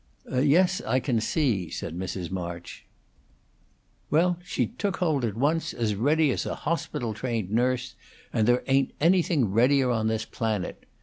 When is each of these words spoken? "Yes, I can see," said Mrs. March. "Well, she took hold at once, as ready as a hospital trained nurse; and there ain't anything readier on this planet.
"Yes, 0.33 0.81
I 0.87 0.99
can 0.99 1.21
see," 1.21 1.69
said 1.69 1.95
Mrs. 1.95 2.31
March. 2.31 2.87
"Well, 4.09 4.39
she 4.43 4.65
took 4.65 4.97
hold 4.97 5.23
at 5.23 5.37
once, 5.37 5.75
as 5.75 5.93
ready 5.93 6.31
as 6.31 6.47
a 6.47 6.55
hospital 6.55 7.13
trained 7.13 7.51
nurse; 7.51 7.93
and 8.33 8.47
there 8.47 8.63
ain't 8.65 8.93
anything 8.99 9.51
readier 9.51 9.91
on 9.91 10.07
this 10.07 10.25
planet. 10.25 10.85